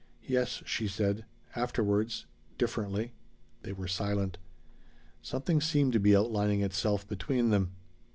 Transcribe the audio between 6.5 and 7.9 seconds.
itself between them.